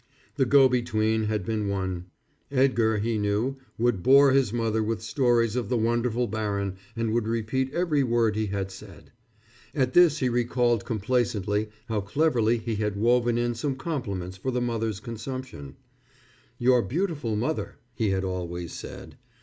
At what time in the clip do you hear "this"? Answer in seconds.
9.93-10.17